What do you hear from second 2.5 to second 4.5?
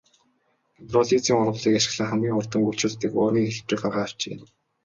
үйлчилдэг уургийн хэлбэрийг гарган авчээ.